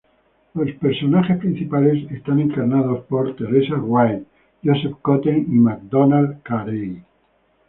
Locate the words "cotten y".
4.99-5.59